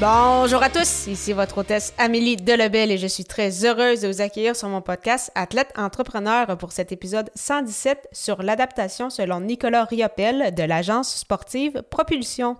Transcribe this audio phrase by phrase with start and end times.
[0.00, 4.22] Bonjour à tous, ici votre hôtesse Amélie Delebel et je suis très heureuse de vous
[4.22, 10.54] accueillir sur mon podcast Athlète Entrepreneur pour cet épisode 117 sur l'adaptation selon Nicolas Riopel
[10.54, 12.56] de l'agence sportive Propulsion.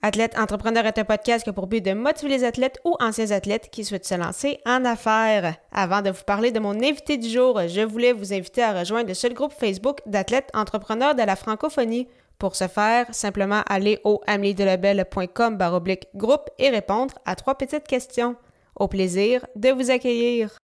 [0.00, 3.32] Athlète Entrepreneur est un podcast qui a pour but de motiver les athlètes ou anciens
[3.32, 5.56] athlètes qui souhaitent se lancer en affaires.
[5.72, 9.08] Avant de vous parler de mon invité du jour, je voulais vous inviter à rejoindre
[9.08, 12.06] le seul groupe Facebook d'athlètes entrepreneurs de la francophonie.
[12.38, 18.36] Pour ce faire, simplement aller au ameliedelabel.com baroblique groupe et répondre à trois petites questions.
[18.74, 20.58] Au plaisir de vous accueillir.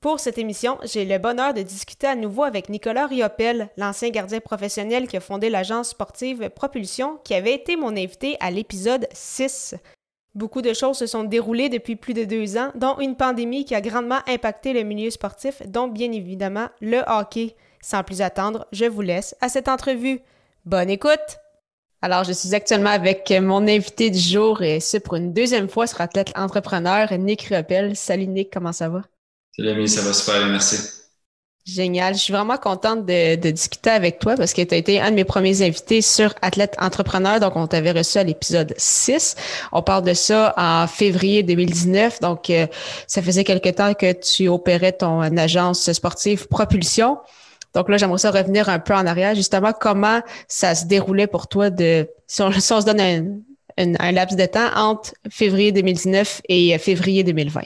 [0.00, 4.38] Pour cette émission, j'ai le bonheur de discuter à nouveau avec Nicolas Riopel, l'ancien gardien
[4.38, 9.74] professionnel qui a fondé l'agence sportive Propulsion, qui avait été mon invité à l'épisode 6.
[10.36, 13.74] Beaucoup de choses se sont déroulées depuis plus de deux ans, dont une pandémie qui
[13.74, 17.56] a grandement impacté le milieu sportif, dont bien évidemment le hockey.
[17.82, 20.20] Sans plus attendre, je vous laisse à cette entrevue.
[20.68, 21.38] Bonne écoute!
[22.02, 25.86] Alors, je suis actuellement avec mon invité du jour et c'est pour une deuxième fois
[25.86, 27.96] sur Athlète Entrepreneur, Nick Riopel.
[27.96, 29.00] Salut Nick, comment ça va?
[29.56, 30.76] Salut Ami, ça va super, merci.
[31.64, 32.12] Génial.
[32.12, 35.16] Je suis vraiment contente de, discuter avec toi parce que tu as été un de
[35.16, 37.40] mes premiers invités sur Athlète Entrepreneur.
[37.40, 39.36] Donc, on t'avait reçu à l'épisode 6.
[39.72, 42.20] On parle de ça en février 2019.
[42.20, 42.66] Donc, euh,
[43.06, 47.16] ça faisait quelque temps que tu opérais ton agence sportive Propulsion.
[47.74, 51.48] Donc là, j'aimerais ça revenir un peu en arrière, justement, comment ça se déroulait pour
[51.48, 53.42] toi de, si on, se donne
[53.76, 57.62] un, laps de temps entre février 2019 et février 2020.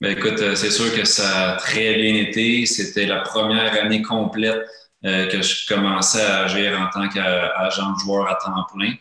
[0.00, 2.64] Ben écoute, euh, c'est sûr que ça a très bien été.
[2.64, 4.62] C'était la première année complète
[5.04, 8.94] euh, que je commençais à agir en tant qu'agent joueur à temps plein euh,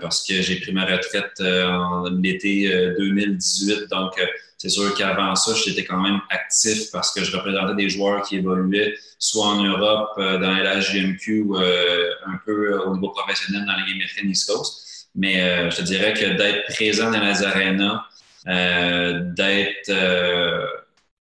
[0.00, 2.68] parce que j'ai pris ma retraite en l'été
[2.98, 3.88] 2018.
[3.90, 4.12] Donc,
[4.56, 8.36] c'est sûr qu'avant ça, j'étais quand même actif parce que je représentais des joueurs qui
[8.36, 13.92] évoluaient soit en Europe, dans la LHGMQ ou un peu au niveau professionnel dans les
[13.92, 15.08] américaine East Coast.
[15.14, 18.02] Mais je te dirais que d'être présent dans les arénas,
[18.48, 20.64] euh, d'être euh,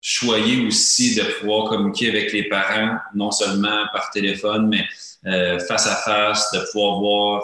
[0.04, 4.86] choyé aussi de pouvoir communiquer avec les parents, non seulement par téléphone, mais
[5.26, 7.44] euh, face à face, de pouvoir voir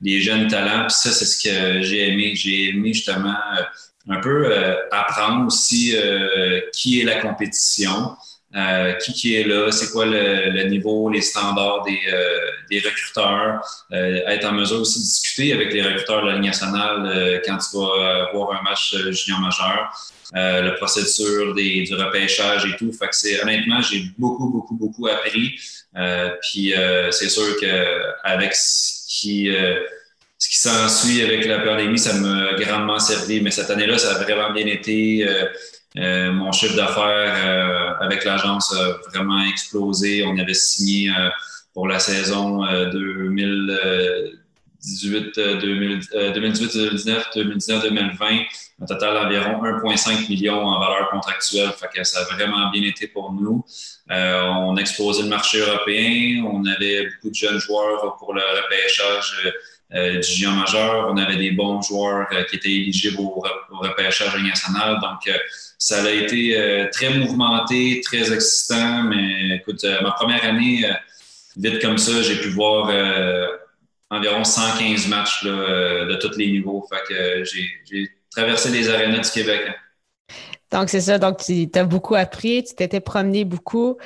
[0.00, 0.86] les jeunes talents.
[0.88, 2.32] Puis ça, c'est ce que j'ai aimé.
[2.34, 3.36] J'ai aimé justement
[4.08, 4.50] un peu
[4.90, 5.94] apprendre aussi
[6.72, 8.16] qui est la compétition.
[8.56, 13.60] Euh, qui, est là, c'est quoi le, niveau, les standards des, euh, recruteurs,
[13.92, 17.58] euh, être en mesure aussi de discuter avec les recruteurs de la Ligue nationale quand
[17.58, 19.92] tu vas voir un match junior majeur,
[20.32, 22.92] la procédure des, du repêchage et tout.
[22.92, 25.54] Fait c'est honnêtement, j'ai beaucoup, beaucoup, beaucoup appris.
[26.42, 26.74] puis
[27.10, 29.48] c'est sûr que avec ce qui
[30.38, 33.40] ce qui s'ensuit avec la pandémie, ça m'a grandement servi.
[33.42, 35.24] Mais cette année-là, ça a vraiment bien été.
[35.96, 40.24] Mon chiffre d'affaires euh, avec l'agence a vraiment explosé.
[40.24, 41.28] On avait signé euh,
[41.74, 48.26] pour la saison 2018, 2018, 2019, 2019, 2020,
[48.82, 51.70] un total d'environ 1,5 million en valeur contractuelle.
[51.70, 53.64] Fait que ça a vraiment bien été pour nous.
[54.08, 56.44] on explosé le marché européen.
[56.44, 59.52] On avait beaucoup de jeunes joueurs pour le repêchage
[59.92, 61.08] du junior majeur.
[61.10, 64.98] On avait des bons joueurs qui étaient éligibles au, repêchage national.
[65.00, 65.28] Donc,
[65.80, 70.92] ça a été euh, très mouvementé, très excitant, mais écoute, euh, ma première année, euh,
[71.56, 72.92] vite comme ça, j'ai pu voir
[74.10, 76.86] environ 115 matchs de tous les niveaux.
[76.90, 79.62] Fait que j'ai traversé les arénas du Québec.
[79.68, 79.74] Hein.
[80.70, 81.18] Donc, c'est ça.
[81.18, 83.96] Donc, tu as beaucoup appris, tu t'étais promené beaucoup.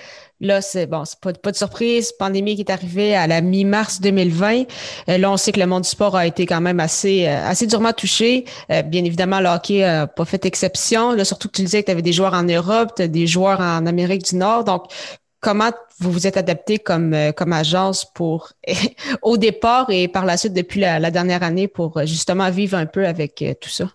[0.45, 2.13] Là, c'est bon, c'est pas, de surprise.
[2.13, 4.65] Pandémie qui est arrivée à la mi-mars 2020.
[5.09, 7.49] Euh, là, on sait que le monde du sport a été quand même assez, euh,
[7.49, 8.45] assez durement touché.
[8.71, 11.17] Euh, bien évidemment, le hockey n'a pas fait exception.
[11.25, 13.87] Surtout que tu disais que tu avais des joueurs en Europe, as des joueurs en
[13.87, 14.65] Amérique du Nord.
[14.65, 14.93] Donc,
[15.41, 18.53] comment vous vous êtes adapté comme, comme agence pour
[19.23, 22.87] au départ et par la suite depuis la, la dernière année pour justement vivre un
[22.87, 23.89] peu avec tout ça?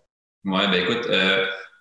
[0.45, 1.07] Oui, ben écoute,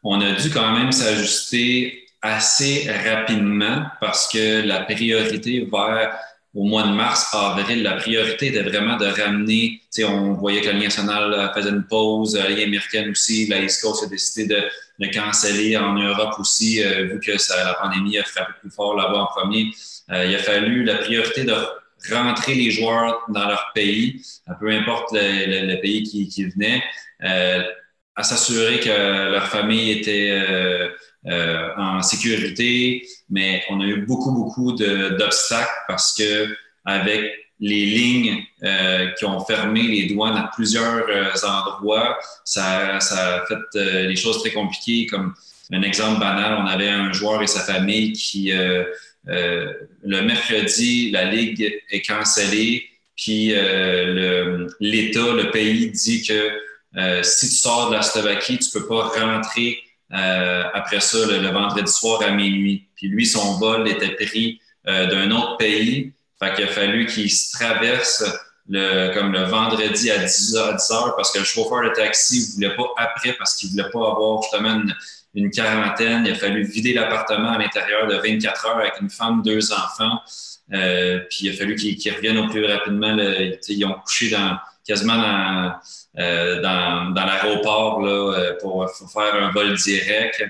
[0.02, 6.18] on a dû quand même s'ajuster assez rapidement parce que la priorité vers
[6.54, 10.72] au mois de mars, avril, la priorité était vraiment de ramener, on voyait que la
[10.72, 14.62] Ligue nationale faisait une pause, la Ligue américaine aussi, la East Coast a décidé de,
[14.98, 18.96] de canceller en Europe aussi, euh, vu que ça, la pandémie a frappé plus fort
[18.96, 19.70] là-bas en premier.
[20.10, 21.54] Euh, il a fallu la priorité de
[22.10, 24.22] rentrer les joueurs dans leur pays,
[24.58, 26.82] peu importe le, pays qui, qui venait,
[28.18, 30.90] à s'assurer que leur famille était
[31.24, 36.48] en sécurité, mais on a eu beaucoup, beaucoup d'obstacles parce que
[36.84, 42.18] avec les lignes euh, qui ont fermé les douanes à plusieurs euh, endroits.
[42.44, 45.06] Ça, ça, a fait euh, les choses très compliquées.
[45.06, 45.34] Comme
[45.72, 48.50] un exemple banal, on avait un joueur et sa famille qui,
[49.26, 53.48] le mercredi, la ligue est cancellée, puis
[54.80, 56.50] l'État, le, pays dit que
[57.22, 59.78] si tu sors de la Slovaquie, tu peux pas rentrer
[60.10, 62.88] après ça le, le, vendredi soir à minuit.
[62.96, 66.12] Puis lui, son vol était pris d'un autre pays.
[66.38, 68.24] Fait qu'il a fallu qu'il se traverse
[68.68, 72.52] le, comme le vendredi à 10 h, 10 heures parce que le chauffeur de taxi
[72.54, 74.82] voulait pas après parce qu'il voulait pas avoir justement
[75.34, 76.26] une, quarantaine.
[76.26, 80.20] Il a fallu vider l'appartement à l'intérieur de 24 heures avec une femme, deux enfants.
[80.74, 83.16] Euh, puis il a fallu qu'ils reviennent au plus rapidement.
[83.16, 84.58] ils ont couché dans,
[84.88, 85.72] quasiment dans,
[86.18, 90.42] euh, dans, dans l'aéroport euh, pour, pour, faire un vol direct.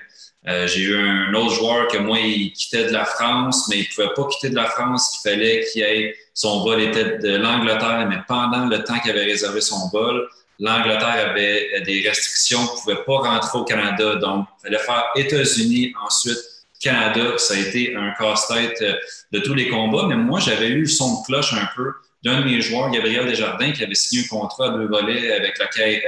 [0.46, 3.88] Euh, j'ai eu un autre joueur que moi, il quittait de la France, mais il
[3.88, 5.19] pouvait pas quitter de la France.
[5.19, 9.25] Il fallait qu'il ait son vol était de l'Angleterre, mais pendant le temps qu'il avait
[9.25, 10.29] réservé son vol,
[10.61, 14.14] l'Angleterre avait des restrictions, il pouvait pas rentrer au Canada.
[14.14, 16.38] Donc, il fallait faire États-Unis, ensuite
[16.81, 17.37] Canada.
[17.38, 18.94] Ça a été un casse-tête euh,
[19.32, 20.06] de tous les combats.
[20.06, 21.93] Mais moi, j'avais eu le son de cloche un peu
[22.25, 25.59] d'un de mes joueurs, Gabriel Desjardins, qui avait signé un contrat à deux volets avec
[25.59, 25.99] la, euh,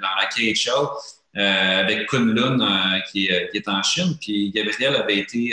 [0.00, 0.88] dans la KHL.
[1.38, 4.16] Euh, avec Kunlun euh, qui, est en Chine.
[4.18, 5.52] Puis Gabriel avait été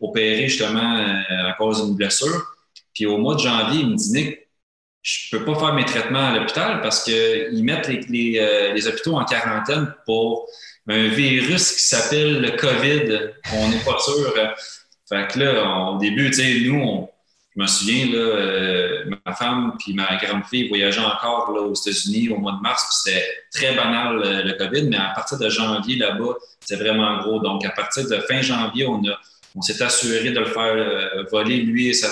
[0.00, 0.96] opéré justement
[1.28, 2.54] à cause d'une blessure.
[2.94, 4.38] Puis au mois de janvier, il me dit Nick,
[5.02, 9.16] je peux pas faire mes traitements à l'hôpital parce qu'ils mettent les, les, les, hôpitaux
[9.16, 10.48] en quarantaine pour
[10.86, 13.32] un virus qui s'appelle le COVID.
[13.54, 14.32] On n'est pas sûr.
[15.08, 17.08] Fait que là, au début, tu sais, nous, on,
[17.56, 21.74] je me souviens, là, euh, ma femme puis ma grande fille voyageaient encore là, aux
[21.74, 25.48] États-Unis au mois de mars, c'était très banal euh, le COVID, mais à partir de
[25.48, 27.40] janvier là-bas, c'est vraiment gros.
[27.40, 29.20] Donc, à partir de fin janvier, on, a,
[29.54, 32.08] on s'est assuré de le faire euh, voler, lui et sa,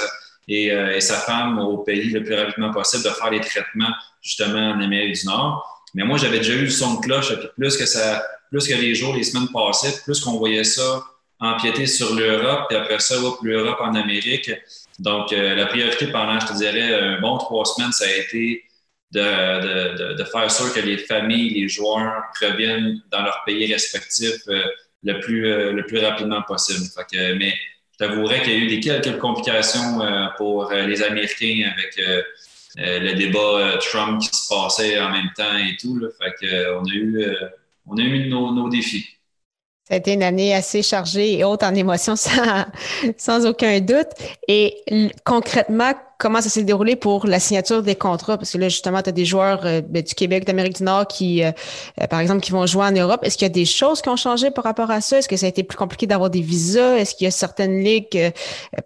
[0.46, 4.70] et, et, sa femme, au pays le plus rapidement possible, de faire les traitements justement
[4.70, 5.84] en Amérique du Nord.
[5.94, 8.74] Mais moi, j'avais déjà eu le son de cloche, puis plus que ça, plus que
[8.74, 11.02] les jours, les semaines passaient, plus qu'on voyait ça
[11.42, 14.50] empiéter sur l'Europe, puis après ça, l'Europe en Amérique.
[14.98, 18.64] Donc, euh, la priorité pendant, je te dirais, un bon trois semaines, ça a été
[19.12, 24.62] de, de, faire sûr que les familles, les joueurs reviennent dans leur pays respectif euh,
[25.02, 26.80] le, plus, euh, le plus rapidement possible.
[27.38, 27.52] mais
[27.92, 30.00] je t'avouerais qu'il y a eu des quelques complications
[30.38, 32.00] pour les Américains avec
[32.76, 36.00] le débat Trump qui se passait en même temps et tout.
[36.20, 37.36] Fait que, on a eu,
[37.86, 39.06] on a eu nos, nos défis.
[39.88, 42.64] Ça a été une année assez chargée et haute en émotions, sans,
[43.18, 44.08] sans aucun doute.
[44.46, 44.76] Et
[45.24, 45.92] concrètement,
[46.22, 48.38] comment ça s'est déroulé pour la signature des contrats?
[48.38, 51.08] Parce que là, justement, tu as des joueurs euh, ben, du Québec, d'Amérique du Nord
[51.08, 51.50] qui, euh,
[52.00, 53.20] euh, par exemple, qui vont jouer en Europe.
[53.24, 55.18] Est-ce qu'il y a des choses qui ont changé par rapport à ça?
[55.18, 56.96] Est-ce que ça a été plus compliqué d'avoir des visas?
[56.96, 58.32] Est-ce qu'il y a certaines ligues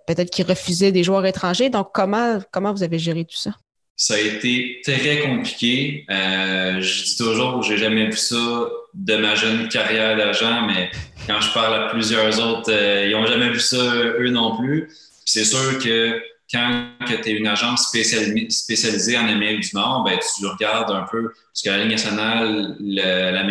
[0.07, 1.69] peut-être qui refusaient des joueurs étrangers?
[1.69, 3.51] Donc, comment, comment vous avez géré tout ça?
[3.97, 6.05] Ça a été très compliqué.
[6.09, 10.91] Je dis toujours, j'ai jamais vu ça de ma jeune carrière d'agent, mais
[11.27, 14.89] quand je parle à plusieurs autres, euh, ils n'ont jamais vu ça eux non plus.
[15.25, 20.47] C'est sûr que quand tu es une agence spécialisée en Amérique du Nord, ben, tu
[20.47, 23.43] regardes un peu ce que la Ligue nationale, euh, la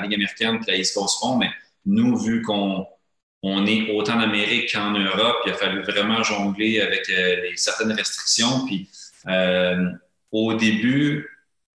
[0.00, 1.50] Ligue américaine et la East Coast font, mais
[1.86, 2.86] nous, vu qu'on
[3.42, 7.92] on est autant en Amérique qu'en Europe, il a fallu vraiment jongler avec les, certaines
[7.92, 8.66] restrictions.
[8.66, 8.88] Puis
[9.26, 9.90] euh,
[10.30, 11.28] au début,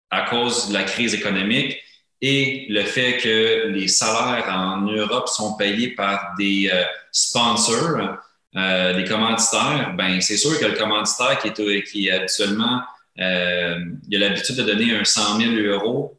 [0.10, 1.78] à cause de la crise économique
[2.26, 8.18] et le fait que les salaires en Europe sont payés par des euh, sponsors,
[8.56, 12.82] euh, des commanditaires, ben c'est sûr que le commanditaire qui est, habituellement
[13.20, 13.78] euh,
[14.10, 16.18] il a l'habitude de donner un 100 000 euros,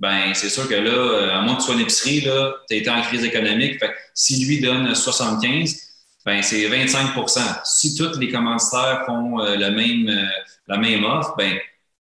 [0.00, 2.90] ben c'est sûr que là, à moins que tu sois une épicerie, tu as été
[2.90, 3.78] en crise économique.
[4.12, 5.72] Si lui donne 75,
[6.26, 10.28] ben c'est 25% Si tous les commanditaires font le même
[10.66, 11.56] la même offre, ben,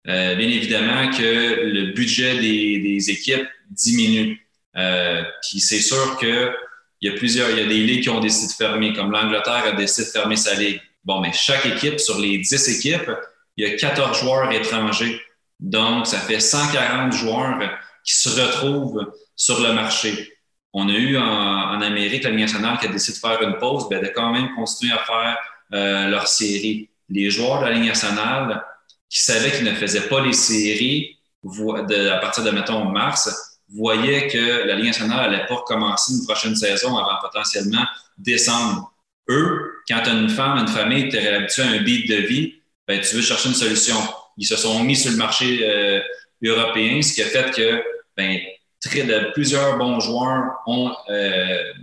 [0.06, 4.46] bien évidemment que le budget des, des équipes diminue.
[4.78, 6.54] Euh, puis c'est sûr qu'il
[7.02, 9.66] y a plusieurs, il y a des ligues qui ont décidé de fermer, comme l'Angleterre
[9.66, 10.82] a décidé de fermer sa ligue.
[11.04, 13.12] Bon, mais chaque équipe, sur les 10 équipes,
[13.58, 15.20] il y a 14 joueurs étrangers.
[15.60, 17.60] Donc, ça fait 140 joueurs
[18.04, 20.34] qui se retrouvent sur le marché.
[20.74, 23.58] On a eu en, en Amérique la Ligue nationale qui a décidé de faire une
[23.58, 25.38] pause, ben, de quand même continuer à faire
[25.74, 28.64] euh, leur série les joueurs de la Ligue nationale
[29.12, 34.66] qui savaient qu'ils ne faisaient pas les séries à partir de, mettons, mars, voyaient que
[34.66, 37.86] la Ligue nationale n'allait pas recommencer une prochaine saison avant potentiellement
[38.18, 38.94] décembre.
[39.30, 42.16] Eux, quand tu as une femme, une famille, tu es habitué à un beat de
[42.16, 42.56] vie,
[42.88, 43.96] ben, tu veux chercher une solution.
[44.38, 46.02] Ils se sont mis sur le marché euh,
[46.44, 47.84] européen, ce qui a fait que
[48.18, 48.40] ben,
[48.84, 51.74] très, de, plusieurs bons joueurs ont euh,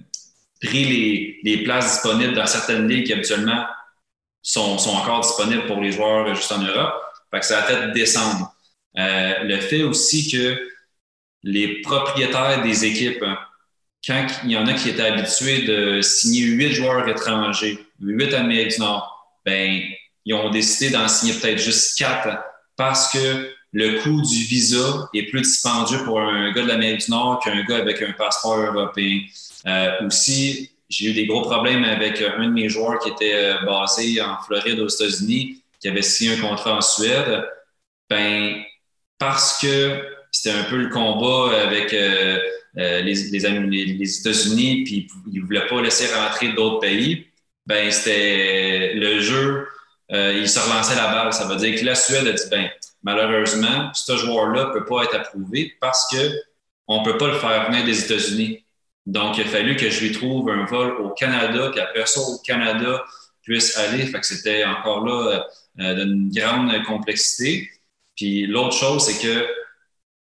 [0.63, 3.65] pris les, les, places disponibles dans certaines ligues qui habituellement
[4.43, 6.95] sont, sont, encore disponibles pour les joueurs juste en Europe.
[7.31, 8.55] Fait que ça a fait descendre.
[8.99, 10.59] Euh, le fait aussi que
[11.43, 13.25] les propriétaires des équipes,
[14.07, 18.75] quand il y en a qui étaient habitués de signer huit joueurs étrangers, huit Amériques
[18.75, 19.81] du Nord, ben,
[20.25, 22.29] ils ont décidé d'en signer peut-être juste quatre
[22.77, 27.11] parce que le coût du visa est plus dispendieux pour un gars de l'Amérique du
[27.11, 29.21] Nord qu'un gars avec un passeport européen.
[29.67, 33.65] Euh, aussi, j'ai eu des gros problèmes avec un de mes joueurs qui était euh,
[33.67, 37.45] basé en Floride aux États-Unis, qui avait signé un contrat en Suède.
[38.11, 38.63] Ben,
[39.19, 42.39] parce que c'était un peu le combat avec euh,
[42.75, 47.27] les, les, États-Unis, puis ils ne voulaient pas laisser rentrer d'autres pays.
[47.67, 49.67] Ben, c'était le jeu,
[50.11, 51.33] il se relançait la balle.
[51.33, 52.71] Ça veut dire que la Suède a dit, ben,
[53.03, 57.71] malheureusement, ce joueur-là ne peut pas être approuvé parce qu'on ne peut pas le faire
[57.71, 58.65] venir des États-Unis.
[59.07, 62.21] Donc, il a fallu que je lui trouve un vol au Canada, puis après ça,
[62.21, 63.03] au Canada,
[63.43, 64.05] puisse aller.
[64.07, 65.47] Fait que c'était encore là
[65.81, 67.71] euh, d'une grande complexité.
[68.17, 69.47] Puis l'autre chose, c'est que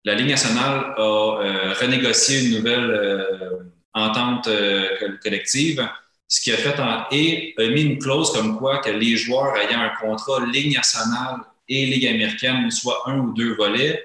[0.06, 3.64] la Ligue nationale a euh, renégocié une nouvelle euh,
[3.94, 4.48] entente
[5.24, 5.88] collective,
[6.28, 9.58] ce qui a fait en, et a mis une clause comme quoi que les joueurs
[9.58, 11.38] ayant un contrat Ligue nationale
[11.68, 14.04] et Ligue américaine, soit un ou deux volets,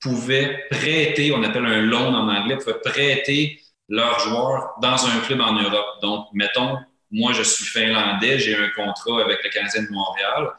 [0.00, 5.40] pouvaient prêter, on appelle un loan en anglais, pouvaient prêter leurs joueurs dans un club
[5.40, 6.00] en Europe.
[6.00, 6.78] Donc, mettons,
[7.10, 10.52] moi, je suis finlandais, j'ai un contrat avec le Canadien de Montréal,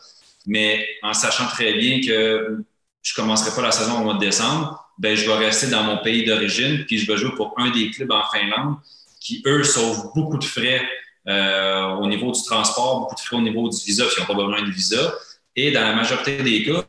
[0.47, 2.63] mais en sachant très bien que
[3.03, 5.97] je commencerai pas la saison au mois de décembre, ben, je vais rester dans mon
[5.97, 8.77] pays d'origine, puis je vais jouer pour un des clubs en Finlande
[9.19, 10.81] qui, eux, sauvent beaucoup de frais
[11.27, 14.27] euh, au niveau du transport, beaucoup de frais au niveau du visa, parce qu'ils n'ont
[14.27, 15.13] pas besoin de visa.
[15.55, 16.85] Et dans la majorité des cas,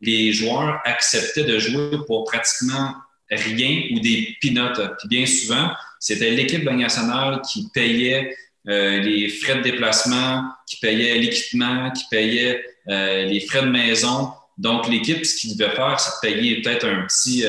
[0.00, 2.94] les joueurs acceptaient de jouer pour pratiquement
[3.30, 4.80] rien ou des pinotes.
[4.98, 8.34] Puis bien souvent, c'était l'équipe nationale qui payait
[8.68, 14.32] euh, les frais de déplacement, qui payait l'équipement, qui payait euh, les frais de maison.
[14.58, 17.44] Donc, l'équipe, ce qu'il devait faire, c'est payer peut-être un petit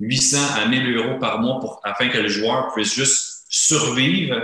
[0.00, 4.40] 800 euh, à 1000 euros par mois afin que le joueur puisse juste survivre.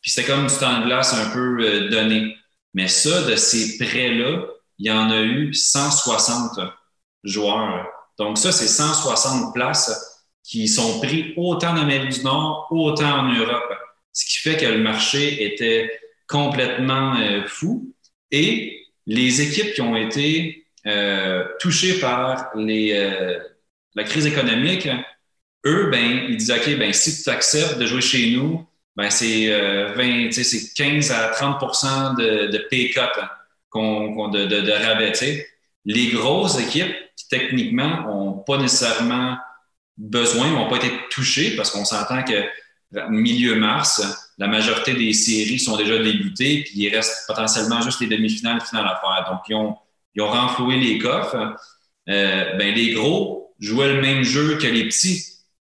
[0.00, 2.36] Puis c'était comme du temps de glace un peu donné.
[2.74, 4.46] Mais ça, de ces prêts-là,
[4.78, 6.58] il y en a eu 160
[7.22, 7.86] joueurs.
[8.18, 13.32] Donc ça, c'est 160 places qui sont pris autant en Amérique du Nord, autant en
[13.32, 13.72] Europe.
[14.12, 15.90] Ce qui fait que le marché était
[16.28, 17.92] complètement euh, fou.
[18.30, 23.38] Et les équipes qui ont été euh, touchées par les, euh,
[23.94, 24.88] la crise économique,
[25.66, 29.48] eux, ben, ils disent OK, ben, si tu acceptes de jouer chez nous, ben, c'est
[29.94, 33.00] 20, c'est 15 à 30 de, de pay cut
[33.74, 35.46] de, de, rabais.
[35.84, 39.36] Les grosses équipes qui, techniquement, n'ont pas nécessairement
[39.96, 42.44] besoin, n'ont pas été touchées parce qu'on s'entend que
[43.10, 48.08] milieu mars, la majorité des séries sont déjà débutées, puis il reste potentiellement juste les
[48.08, 49.30] demi-finales, finales à faire.
[49.30, 51.56] Donc, ils ont, renfloué les coffres.
[52.08, 55.24] Euh, ben, les gros jouaient le même jeu que les petits.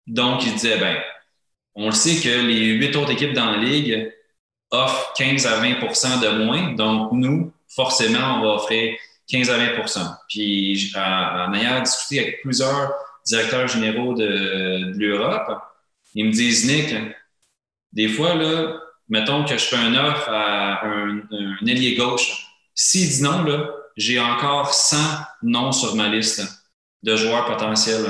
[0.07, 0.97] Donc, ils disaient, ben,
[1.75, 4.11] on le sait que les huit autres équipes dans la ligue
[4.71, 6.73] offrent 15 à 20% de moins.
[6.73, 8.95] Donc, nous, forcément, on va offrir
[9.29, 12.93] 15 à 20% Puis, en, ayant discuté avec plusieurs
[13.25, 15.61] directeurs généraux de, l'Europe,
[16.15, 16.93] ils me disent, Nick,
[17.93, 18.79] des fois, là,
[19.09, 21.21] mettons que je fais un offre à un,
[21.65, 22.47] ailier gauche.
[22.73, 24.97] S'il dit non, là, j'ai encore 100
[25.43, 26.43] noms sur ma liste
[27.03, 28.05] de joueurs potentiels.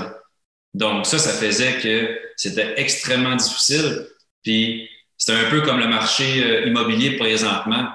[0.74, 4.08] Donc, ça, ça faisait que c'était extrêmement difficile.
[4.44, 7.90] Puis, c'était un peu comme le marché euh, immobilier présentement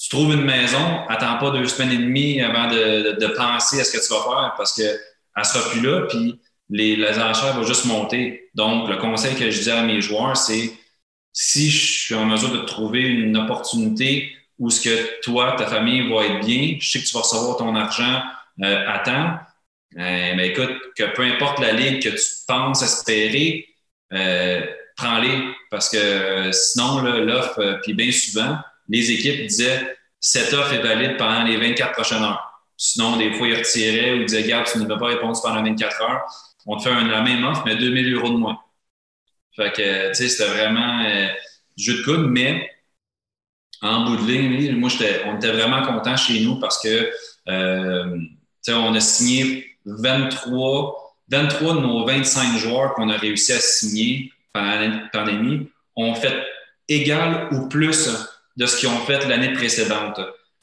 [0.00, 3.84] tu trouves une maison, attends pas deux semaines et demie avant de, de, penser à
[3.84, 4.98] ce que tu vas faire parce qu'elle
[5.44, 8.48] sera plus là, puis les, les enchères vont juste monter.
[8.54, 10.72] Donc, le conseil que je dis à mes joueurs, c'est
[11.32, 16.08] si je suis en mesure de trouver une opportunité où ce que toi, ta famille
[16.08, 18.22] va être bien, je sais que tu vas recevoir ton argent
[18.62, 19.38] euh, à temps,
[19.98, 23.66] euh, mais écoute, que peu importe la ligue que tu penses espérer,
[24.12, 24.64] euh,
[24.96, 25.38] prends-les
[25.70, 28.58] parce que sinon, l'offre, puis bien souvent,
[28.88, 32.50] les équipes disaient cette offre est valide pendant les 24 prochaines heures.
[32.76, 36.02] Sinon, des fois, ils retiraient ou disaient Gab, tu ne vas pas répondre pendant 24
[36.02, 36.22] heures.
[36.66, 38.58] On te fait la même offre, mais 2000 euros de moins.
[39.60, 41.26] Fait que, tu sais, c'était vraiment euh,
[41.76, 42.70] jeu de coude, mais
[43.82, 44.88] en bout de ligne, moi,
[45.26, 47.10] on était vraiment contents chez nous parce que,
[47.48, 48.28] euh, tu
[48.62, 54.32] sais, on a signé 23, 23 de nos 25 joueurs qu'on a réussi à signer
[54.52, 56.42] pendant la pandémie ont fait
[56.88, 58.08] égal ou plus
[58.56, 60.20] de ce qu'ils ont fait l'année précédente.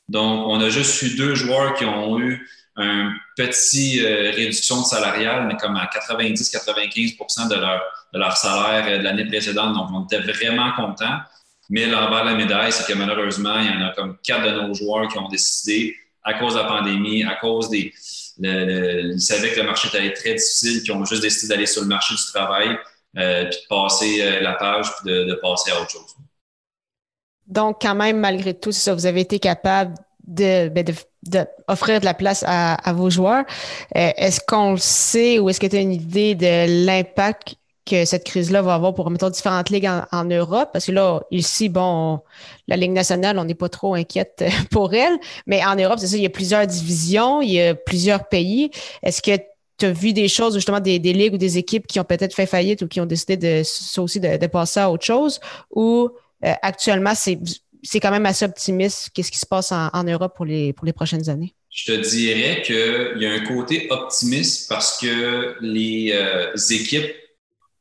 [0.09, 4.85] Donc, on a juste eu deux joueurs qui ont eu une petite euh, réduction de
[4.85, 7.81] salariale, mais comme à 90-95 de leur,
[8.13, 9.73] de leur salaire euh, de l'année précédente.
[9.73, 11.19] Donc, on était vraiment contents.
[11.69, 14.61] Mais l'envers de la médaille, c'est que malheureusement, il y en a comme quatre de
[14.61, 17.93] nos joueurs qui ont décidé, à cause de la pandémie, à cause des.
[18.37, 21.81] ils savaient que le marché allait être très difficile, qui ont juste décidé d'aller sur
[21.81, 22.77] le marché du travail,
[23.17, 26.15] euh, puis de passer la page, puis de, passer à autre chose.
[27.47, 29.95] Donc, quand même, malgré tout, ça, vous avez été capable
[30.27, 30.85] de, ben,
[31.23, 33.45] d'offrir de, la place à, vos joueurs.
[33.95, 37.55] Euh, est-ce qu'on le sait ou est-ce que tu as une idée de l'impact
[37.85, 40.69] que cette crise-là va avoir pour, mettons, différentes ligues en, Europe?
[40.73, 42.19] Parce que là, ici, bon,
[42.67, 46.17] la Ligue nationale, on n'est pas trop inquiète pour elle, mais en Europe, c'est ça,
[46.17, 48.69] il y a plusieurs divisions, il y a plusieurs pays.
[49.01, 49.31] Est-ce que
[49.77, 52.47] tu as vu des choses, justement, des, ligues ou des équipes qui ont peut-être fait
[52.47, 53.61] faillite ou qui ont décidé de,
[54.01, 55.39] aussi de, passer à autre chose?
[55.71, 56.09] Ou
[56.43, 57.39] euh, actuellement, c'est
[57.83, 60.93] c'est quand même assez optimiste qu'est-ce qui se passe en, Europe pour les, pour les
[60.93, 61.53] prochaines années?
[61.69, 67.13] Je te dirais qu'il y a un côté optimiste parce que les euh, équipes,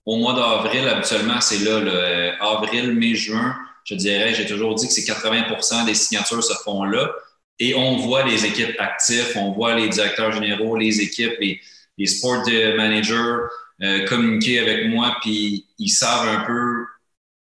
[0.04, 4.74] au mois d'avril, habituellement, c'est là, le euh, avril, mai, juin, je dirais, j'ai toujours
[4.74, 7.10] dit que c'est 80% des signatures se font là.
[7.58, 11.60] Et on voit les équipes actives, on voit les directeurs généraux, les équipes, les,
[11.96, 12.44] les sport
[12.76, 13.36] managers
[13.82, 16.86] euh, communiquer avec moi, puis ils savent un peu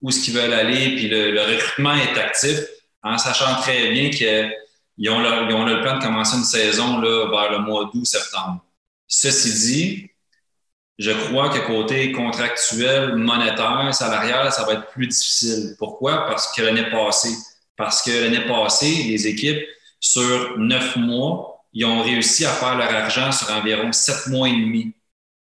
[0.04, 2.60] où ce qu'ils veulent aller, puis le, recrutement est actif,
[3.02, 7.52] en sachant très bien qu'ils ont, ont, le plan de commencer une saison là, vers
[7.52, 8.64] le mois d'août, septembre.
[9.08, 10.10] Ceci dit,
[11.00, 15.76] je crois que côté contractuel, monétaire, salarial, ça va être plus difficile.
[15.80, 16.26] Pourquoi?
[16.28, 17.36] Parce que l'année passée,
[17.78, 19.64] parce que l'année passée, les équipes,
[20.00, 24.52] sur neuf mois, ils ont réussi à faire leur argent sur environ sept mois et
[24.52, 24.94] demi.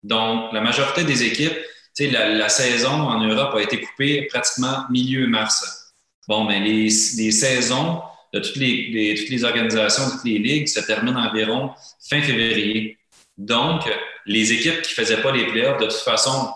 [0.04, 1.56] Donc, la majorité des équipes,
[2.00, 5.92] la, la, saison en Europe a été coupée pratiquement milieu mars.
[6.28, 10.80] Bon, mais les, les saisons de toutes les, toutes les organisations, toutes les ligues se
[10.80, 11.70] terminent environ
[12.08, 12.98] fin février.
[13.38, 13.82] Donc,
[14.26, 16.50] les équipes qui ne faisaient pas les playoffs, de toute façon,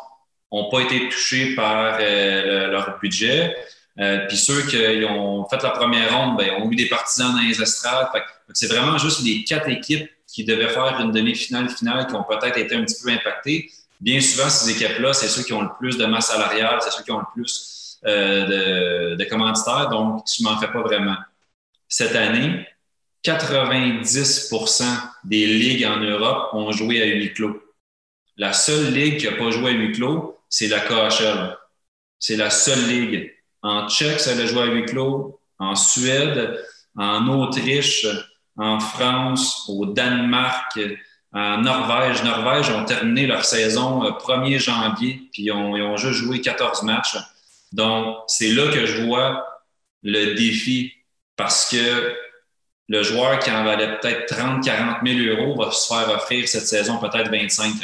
[0.52, 3.54] n'ont pas été touchées par euh, leur budget.
[4.00, 7.42] Euh, puis ceux qui ont fait la première ronde, ben, ont eu des partisans dans
[7.42, 8.08] les estrades.
[8.54, 12.58] C'est vraiment juste les quatre équipes qui devaient faire une demi-finale finale qui ont peut-être
[12.58, 15.96] été un petit peu impactées bien souvent, ces équipes-là, c'est ceux qui ont le plus
[15.96, 20.58] de masse salariale, c'est ceux qui ont le plus euh, de, commanditaires, donc je m'en
[20.58, 21.16] fais pas vraiment.
[21.88, 22.66] Cette année,
[23.24, 24.84] 90%
[25.24, 27.60] des ligues en Europe ont joué à huis clos.
[28.36, 31.56] La seule ligue qui n'a pas joué à huis clos, c'est la KHL.
[32.20, 33.34] C'est la seule ligue.
[33.62, 35.40] En Tchèque, ça a joué à huis clos.
[35.58, 36.56] En Suède,
[36.96, 38.06] en Autriche,
[38.56, 40.78] en France, au Danemark,
[41.38, 42.24] en Norvège.
[42.24, 47.16] Norvège ont terminé leur saison 1er euh, janvier, puis ils ont, juste joué 14 matchs.
[47.72, 49.46] Donc, c'est là que je vois
[50.02, 50.92] le défi
[51.36, 52.16] parce que
[52.88, 56.66] le joueur qui en valait peut-être 30, 40 000 euros va se faire offrir cette
[56.66, 57.74] saison peut-être 25.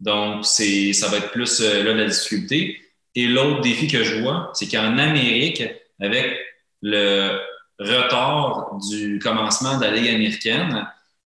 [0.00, 2.80] Donc, ça va être plus euh, là la difficulté.
[3.14, 5.62] Et l'autre défi que je vois, c'est qu'en Amérique,
[6.00, 6.36] avec
[6.82, 7.40] le
[7.78, 10.86] retard du commencement de la Ligue américaine,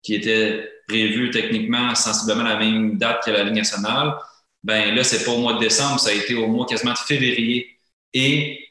[0.02, 4.14] qui était prévu techniquement sensiblement la même date que la Ligue nationale,
[4.62, 6.98] ben là, c'est pas au mois de décembre, ça a été au mois quasiment de
[6.98, 7.78] février.
[8.14, 8.68] Et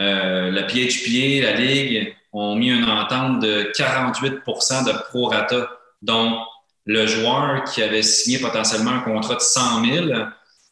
[0.00, 5.70] euh, la PHPA, la Ligue, ont mis une entente de 48% de prorata.
[6.02, 6.38] Donc,
[6.84, 10.06] le joueur qui avait signé potentiellement un contrat de 100 000,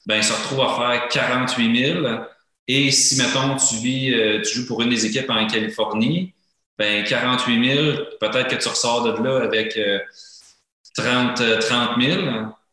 [0.07, 2.07] ben, se retrouve à faire 48 000.
[2.69, 6.35] Et si, mettons, tu, vis, euh, tu joues pour une des équipes en Californie,
[6.79, 9.99] ben 48 000, peut-être que tu ressors de là avec euh,
[10.97, 12.23] 30, 30 000.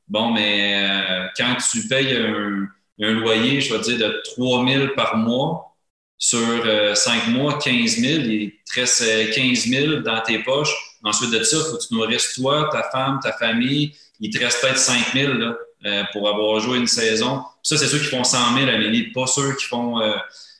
[0.10, 5.18] Bon, mais euh, quand tu payes un, loyer, je vais dire, de 3 000 par
[5.18, 5.76] mois
[6.18, 10.74] sur 5 euh, mois, 15 000, il te reste 15 000 dans tes poches.
[11.04, 13.96] Ensuite de ça, il faut que tu nourrisses toi, ta femme, ta famille.
[14.20, 15.56] Il te reste peut-être 5 000 là,
[15.86, 17.44] euh, pour avoir joué une saison.
[17.64, 20.02] Ça, c'est ceux qui font 100 000, Amélie, pas ceux qui font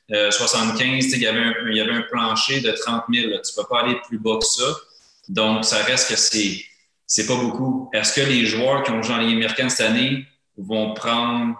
[0.08, 1.06] 75.
[1.12, 3.26] Il y, avait un, il y avait un plancher de 30 000.
[3.26, 4.64] Tu ne peux pas aller plus bas que ça.
[5.28, 6.64] Donc, ça reste que c'est
[7.10, 7.90] c'est pas beaucoup.
[7.92, 11.56] Est-ce que les joueurs qui ont joué en Ligue américaine cette année vont prendre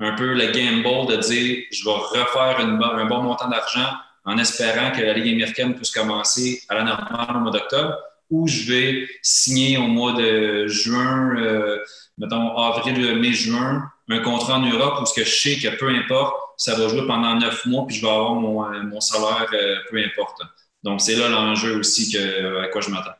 [0.00, 3.88] un peu le gamble de dire je vais refaire un bon montant d'argent
[4.24, 7.98] en espérant que la Ligue américaine puisse commencer à la normale au mois d'octobre
[8.30, 11.78] ou je vais signer au mois de juin, euh,
[12.18, 15.88] mettons avril, mai, juin, un contrat en Europe où ce que je sais que peu
[15.88, 19.46] importe, ça va jouer pendant neuf mois puis je vais avoir mon, euh, mon salaire
[19.52, 20.42] euh, peu importe.
[20.82, 23.19] Donc, c'est là l'enjeu aussi que, à quoi je m'attends.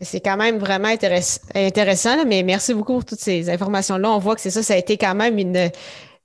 [0.00, 4.10] C'est quand même vraiment intéressant, mais merci beaucoup pour toutes ces informations-là.
[4.10, 5.70] On voit que c'est ça, ça a été quand même une,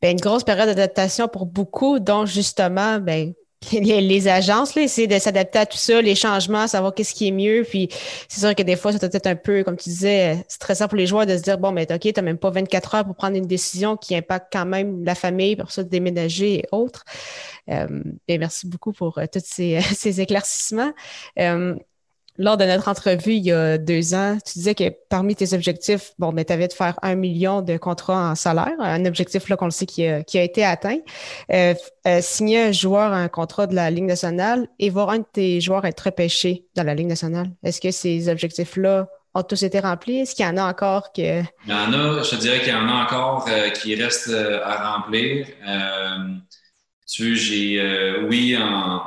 [0.02, 3.34] ben, une grosse période d'adaptation pour beaucoup, dont justement, ben,
[3.72, 7.32] les, agences, là, essayer de s'adapter à tout ça, les changements, savoir qu'est-ce qui est
[7.32, 7.66] mieux.
[7.68, 7.90] Puis
[8.28, 10.98] c'est sûr que des fois, ça peut être un peu, comme tu disais, stressant pour
[10.98, 13.16] les joueurs de se dire, bon, mais OK, tu n'as même pas 24 heures pour
[13.16, 17.04] prendre une décision qui impacte quand même la famille, pour ça, de déménager et autres.
[17.70, 17.88] Euh,
[18.28, 20.94] merci beaucoup pour euh, tous ces, ces éclaircissements.
[21.40, 21.76] Euh,
[22.38, 26.12] lors de notre entrevue il y a deux ans, tu disais que parmi tes objectifs,
[26.20, 29.56] bon, mais tu avais de faire un million de contrats en salaire, un objectif là
[29.56, 31.00] qu'on le sait qui a, été atteint.
[31.52, 31.74] Euh,
[32.08, 35.62] euh, signer un joueur un contrat de la Ligue nationale et voir un de tes
[35.62, 37.50] joueurs être repêché dans la Ligue nationale.
[37.64, 40.20] Est-ce que ces objectifs-là ont tous été remplis?
[40.20, 41.42] Est-ce qu'il y en a encore que.
[41.42, 44.94] Il y en a, je dirais qu'il y en a encore euh, qui restent à
[44.94, 45.48] remplir.
[47.08, 48.58] Tu j'ai, oui,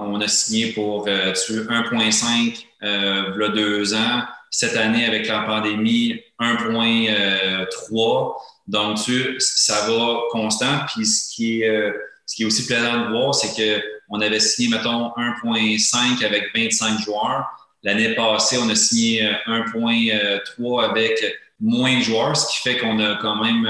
[0.00, 4.22] on a signé pour euh, 1,5 euh, deux ans.
[4.50, 8.34] Cette année, avec la pandémie, 1,3.
[8.66, 10.80] Donc, tu, ça va constant.
[10.88, 11.92] Puis, ce qui est, euh,
[12.26, 17.00] ce qui est aussi plaisant de voir, c'est qu'on avait signé, mettons, 1,5 avec 25
[17.00, 17.46] joueurs.
[17.82, 21.24] L'année passée, on a signé 1,3 avec
[21.60, 23.66] moins de joueurs, ce qui fait qu'on a quand même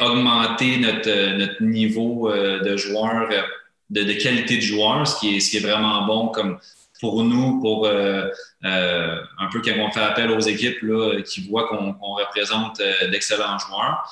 [0.00, 3.42] augmenter notre, euh, notre niveau euh, de joueurs, euh,
[3.90, 6.58] de, de, qualité de joueurs, ce qui est, ce qui est vraiment bon comme
[7.00, 12.14] pour nous, pour un peu quand on fait appel aux équipes là, qui voient qu'on
[12.14, 12.80] représente
[13.10, 14.08] d'excellents joueurs.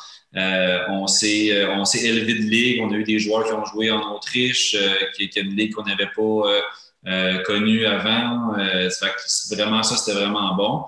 [0.91, 2.83] on s'est on s'est élevé de ligue.
[2.83, 4.77] On a eu des joueurs qui ont joué en Autriche,
[5.17, 8.53] qui, qui est une ligue qu'on n'avait pas connue avant.
[9.51, 10.85] vraiment ça, c'était vraiment bon.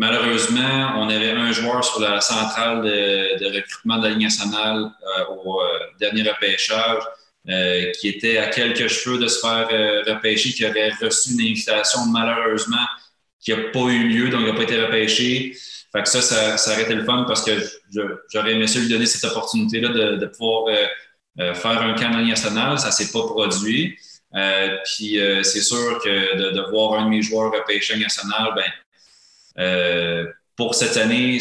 [0.00, 5.34] Malheureusement, on avait un joueur sur la centrale de, recrutement de la Ligue nationale euh,
[5.44, 5.66] au euh,
[5.98, 7.02] dernier repêchage
[7.48, 9.68] euh, qui était à quelques cheveux de se faire
[10.06, 12.86] repêcher, qui aurait reçu une invitation, malheureusement,
[13.40, 15.56] qui n'a pas eu lieu, donc il n'a pas été repêché.
[15.92, 16.22] Fait que ça,
[16.56, 17.52] ça, aurait été le fun parce que
[18.32, 20.72] j'aurais aimé ça lui donner cette opportunité-là de, pouvoir
[21.36, 22.78] faire un camp de nationale.
[22.78, 23.98] Ça ne s'est pas produit.
[24.84, 28.70] puis c'est sûr que de, voir un de mes joueurs repêché national, ben,
[29.58, 30.26] euh,
[30.56, 31.38] pour cette année,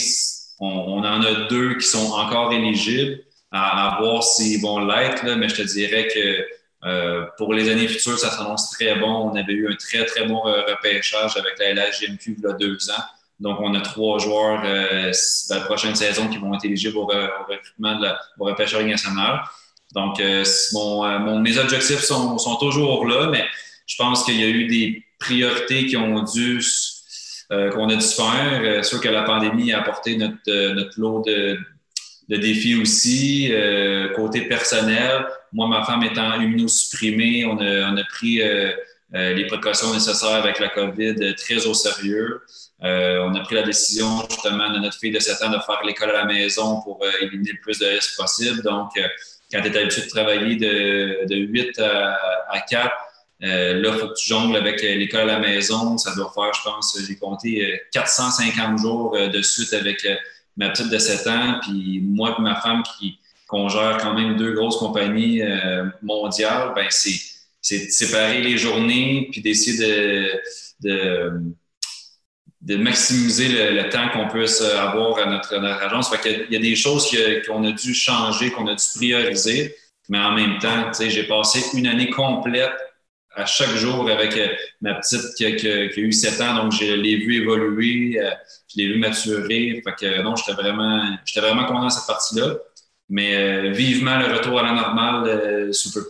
[0.59, 5.55] on, en a deux qui sont encore éligibles à, voir s'ils vont l'être, mais je
[5.55, 6.45] te dirais que
[6.87, 9.31] euh, pour les années futures, ça s'annonce très bon.
[9.31, 12.53] On avait eu un très, très bon euh, repêchage avec la LHGMQ il y a
[12.53, 13.03] deux ans.
[13.39, 15.11] Donc, on a trois joueurs euh,
[15.49, 19.41] la prochaine saison qui vont être éligibles au, recrutement de la, au repêchage national.
[19.93, 20.21] Donc,
[20.73, 23.43] mon, mes objectifs sont, sont, toujours là, mais
[23.87, 26.61] je pense qu'il y a eu des priorités qui ont dû
[27.51, 28.61] euh, qu'on a dû faire.
[28.61, 31.57] Euh, sûr que la pandémie a apporté notre, euh, notre lot de,
[32.29, 33.51] de défis aussi.
[34.15, 38.41] côté personnel, moi, ma femme étant immunosupprimée, on a, on a pris
[39.11, 42.41] les précautions nécessaires avec la COVID très au sérieux.
[42.81, 46.11] on a pris la décision justement de notre fille de 7 ans de faire l'école
[46.11, 48.61] à la maison pour éliminer le plus de risques possible.
[48.61, 48.91] Donc,
[49.51, 52.91] quand tu es habitué de travailler de, de 8 à, à 4,
[53.41, 55.97] euh, là, il faut que tu jongles avec euh, l'école à la maison.
[55.97, 60.05] Ça doit faire, je pense, j'ai compté 450 euh, jours de suite avec
[60.59, 61.59] ma petite de 7 ans.
[61.61, 63.17] Puis moi et ma femme qui
[63.47, 65.41] qu'on gère quand même deux grosses compagnies
[66.03, 67.17] mondiales, ben c'est,
[67.71, 70.31] de séparer les journées puis d'essayer
[70.83, 71.41] de,
[72.61, 76.15] de, maximiser le, temps qu'on puisse avoir à notre, agence.
[76.15, 77.09] Fait il y a des choses
[77.47, 79.75] qu'on a dû changer, qu'on a dû prioriser,
[80.09, 82.77] mais en même temps, j'ai passé une année complète
[83.39, 84.47] à chaque jour avec euh,
[84.81, 86.63] ma petite qui a, eu 7 ans.
[86.63, 88.31] Donc, je l'ai vu évoluer, euh,
[88.67, 89.81] je l'ai vu maturer.
[89.83, 92.55] Fait que non, j'étais vraiment, j'étais vraiment content de cette partie-là.
[93.09, 96.05] Mais euh, vivement le retour à la normale sous peu.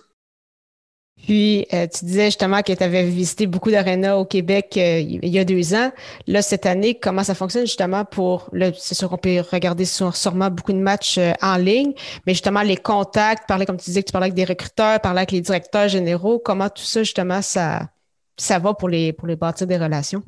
[1.23, 5.27] Puis, euh, tu disais justement que tu avais visité beaucoup d'arénas au Québec euh, il
[5.27, 5.91] y a deux ans.
[6.27, 10.73] Là, cette année, comment ça fonctionne justement pour, c'est sûr qu'on peut regarder sûrement beaucoup
[10.73, 11.93] de matchs euh, en ligne,
[12.25, 15.19] mais justement les contacts, parler, comme tu disais que tu parlais avec des recruteurs, parler
[15.19, 17.89] avec les directeurs généraux, comment tout ça, justement, ça,
[18.37, 20.23] ça va pour les, pour les bâtir des relations?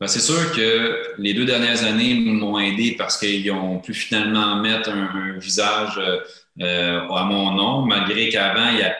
[0.00, 4.56] Ben, c'est sûr que les deux dernières années m'ont aidé parce qu'ils ont pu finalement
[4.56, 6.00] mettre un, visage
[6.60, 8.92] à mon nom, malgré qu'avant, il y a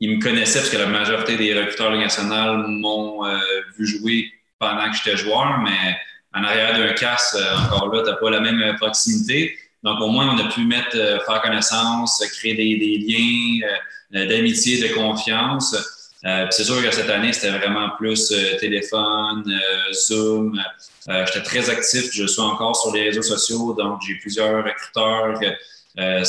[0.00, 3.38] ils me connaissaient parce que la majorité des recruteurs nationaux m'ont euh,
[3.78, 5.96] vu jouer pendant que j'étais joueur, mais
[6.34, 9.56] en arrière d'un casse, euh, encore là, tu n'as pas la même euh, proximité.
[9.82, 15.76] Donc, au moins, on a pu mettre, faire connaissance, créer des, liens d'amitié, de confiance.
[16.22, 19.44] c'est sûr que cette année, c'était vraiment plus téléphone,
[19.92, 20.58] Zoom.
[21.06, 25.38] j'étais très actif, je suis encore sur les réseaux sociaux, donc j'ai plusieurs recruteurs
[25.98, 26.24] euh,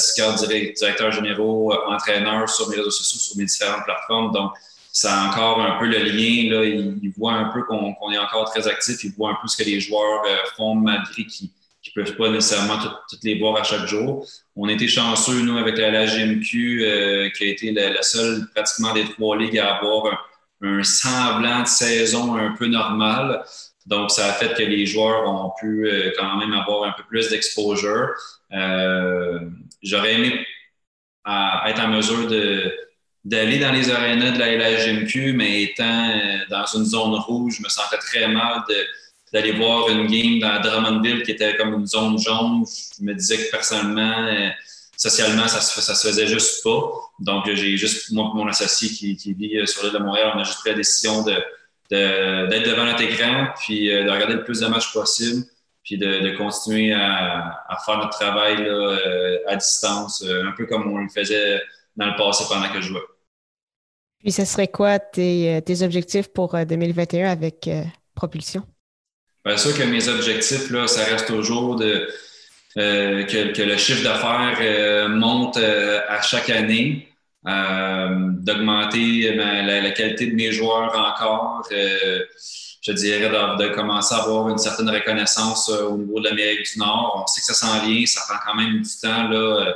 [0.77, 4.31] directeur généraux, entraîneur sur mes réseaux sociaux, sur mes différentes plateformes.
[4.31, 4.53] Donc,
[4.95, 6.49] ça a encore un peu le lien.
[6.49, 9.03] Là, ils, voient un peu qu'on est encore très actif.
[9.03, 12.29] Ils voient un peu ce que les joueurs euh, font malgré qu'ils ne peuvent pas
[12.29, 12.77] nécessairement
[13.09, 14.25] toutes les voir à chaque jour.
[14.55, 18.93] On été chanceux, nous, avec la, la GMQ, euh, qui a été la, seule pratiquement
[18.93, 20.29] des trois ligues à avoir
[20.61, 23.43] un, semblant de saison un peu normal.
[23.85, 27.03] Donc, ça a fait que les joueurs ont pu euh, quand même avoir un peu
[27.03, 28.09] plus d'exposure.
[28.51, 29.39] Euh,
[29.83, 30.45] j'aurais aimé
[31.67, 32.29] être en mesure
[33.23, 36.11] d'aller dans les arénas de la LHMQ, mais étant
[36.49, 38.63] dans une zone rouge, je me sentais très mal
[39.35, 42.63] d'aller voir une game dans Drummondville qui était comme une zone jaune.
[42.97, 44.49] Je me disais que personnellement, euh,
[44.95, 46.91] socialement, ça se, ça se faisait juste pas.
[47.19, 50.39] Donc, j'ai juste, moi mon associé qui, qui vit euh, sur l'île de Montréal, on
[50.39, 51.33] a juste pris la décision de,
[51.89, 55.43] d'être devant notre écran, puis euh, de regarder le plus de matchs possible,
[55.83, 58.67] puis de, continuer à, faire notre travail
[59.47, 61.61] à distance, un peu comme on le faisait
[61.95, 63.03] dans le passé pendant que je jouais.
[64.19, 67.69] Puis, ce serait quoi tes, tes objectifs pour 2021 avec
[68.15, 68.63] Propulsion?
[69.45, 72.07] Bien sûr que mes objectifs, là, ça reste toujours de,
[72.77, 77.07] euh, que, le chiffre d'affaires euh, monte euh, à chaque année,
[77.45, 81.67] d'augmenter la, qualité de mes joueurs encore.
[81.69, 87.23] je dirais de, commencer à avoir une certaine reconnaissance au niveau de l'Amérique du Nord.
[87.23, 89.73] On sait que ça s'en vient, ça prend quand même du temps là,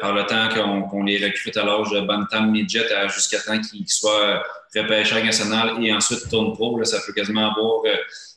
[0.00, 0.48] par le temps
[0.90, 4.42] qu'on les recrute à l'âge de Bantam Midget jusqu'à temps qu'ils soient
[4.74, 6.78] repêchés national et ensuite tourne pro.
[6.78, 7.82] Là, ça peut quasiment avoir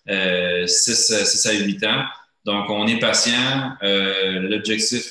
[0.08, 2.04] 6, euh, à 8 ans.
[2.46, 3.74] Donc, on est patient.
[3.84, 5.04] Euh, l'objectif,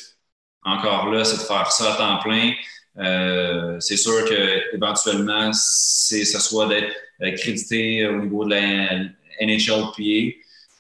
[0.65, 2.53] encore là, c'est de faire ça à temps plein.
[2.99, 6.95] Euh, c'est sûr qu'éventuellement, c'est ça soit d'être
[7.37, 8.95] crédité au niveau de la
[9.41, 10.37] NHLPA.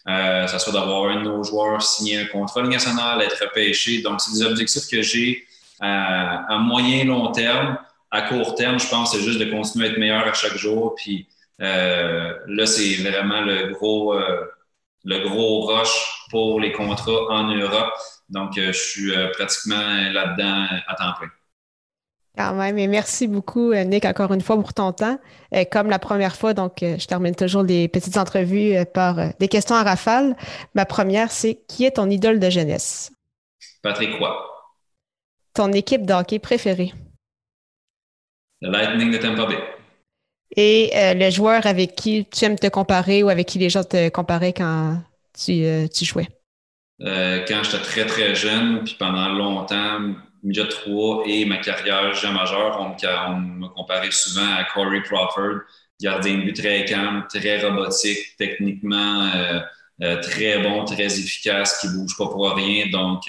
[0.08, 4.02] Euh, ça soit d'avoir un de nos joueurs signer un contrat national, être repêché.
[4.02, 5.44] Donc, c'est des objectifs que j'ai
[5.78, 7.78] à, à, moyen long terme.
[8.10, 10.94] À court terme, je pense c'est juste de continuer à être meilleur à chaque jour.
[10.96, 11.28] Puis
[11.60, 14.46] euh, là, c'est vraiment le gros, euh,
[15.04, 17.92] le gros rush pour les contrats en Europe.
[18.28, 21.28] Donc, euh, je suis pratiquement là-dedans à temps plein.
[22.36, 25.18] Quand même, et merci beaucoup, Nick, encore une fois pour ton temps.
[25.70, 29.82] comme la première fois, donc, je termine toujours les petites entrevues par des questions à
[29.82, 30.36] rafale.
[30.74, 33.10] Ma première, c'est qui est ton idole de jeunesse?
[33.82, 34.34] Patrick Roy.
[35.54, 36.94] Ton équipe de hockey préférée?
[38.62, 39.58] Le Lightning de Tampa Bay
[40.56, 43.84] et euh, le joueur avec qui tu aimes te comparer ou avec qui les gens
[43.84, 46.28] te comparaient quand tu, euh, tu jouais?
[47.02, 52.34] Euh, quand j'étais très, très jeune, puis pendant longtemps, midget 3 et ma carrière jeune
[52.34, 52.96] majeur, on,
[53.32, 55.60] on me comparait souvent à Corey Crawford,
[56.00, 59.30] gardien de but très calme, très robotique, techniquement
[60.22, 62.86] très bon, très efficace, qui bouge pas pour rien.
[62.90, 63.22] Donc,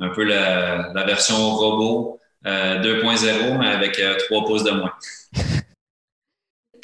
[0.00, 4.92] un peu la, la version robot 2.0, mais avec 3 pouces de moins.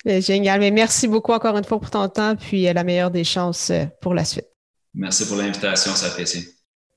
[0.06, 0.60] Génial.
[0.60, 3.70] Mais merci beaucoup encore une fois pour ton temps, puis euh, la meilleure des chances
[3.70, 4.46] euh, pour la suite.
[4.94, 6.53] Merci pour l'invitation, ça apprécie.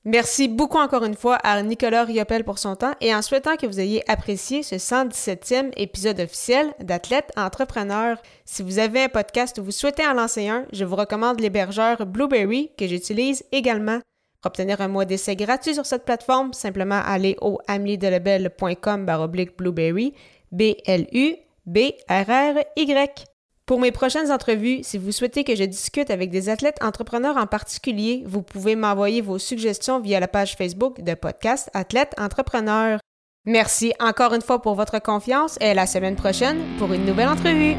[0.09, 3.67] Merci beaucoup encore une fois à Nicolas Riopel pour son temps et en souhaitant que
[3.67, 8.17] vous ayez apprécié ce 117e épisode officiel d'Athlète Entrepreneur.
[8.45, 12.05] Si vous avez un podcast ou vous souhaitez en lancer un, je vous recommande l'hébergeur
[12.05, 13.99] Blueberry que j'utilise également.
[14.41, 20.13] Pour obtenir un mois d'essai gratuit sur cette plateforme, simplement aller au ameliedelebel.com baroblique Blueberry,
[20.53, 23.36] B-L-U B-R-R-Y.
[23.67, 27.47] Pour mes prochaines entrevues, si vous souhaitez que je discute avec des athlètes entrepreneurs en
[27.47, 32.97] particulier, vous pouvez m'envoyer vos suggestions via la page Facebook de podcast Athlète Entrepreneur.
[33.45, 37.27] Merci encore une fois pour votre confiance et à la semaine prochaine pour une nouvelle
[37.27, 37.75] entrevue.